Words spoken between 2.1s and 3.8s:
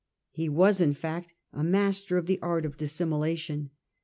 in the art of dissimulation.